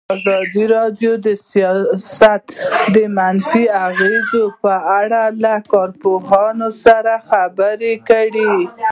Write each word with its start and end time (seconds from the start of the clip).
ازادي 0.15 0.63
راډیو 0.75 1.11
د 1.25 1.27
سیاست 1.51 2.43
د 2.95 2.97
منفي 3.17 3.65
اغېزو 3.85 4.43
په 4.63 4.73
اړه 4.99 5.21
له 5.43 5.55
کارپوهانو 5.73 6.67
سره 6.83 7.13
خبرې 7.29 7.93
کړي. 8.09 8.49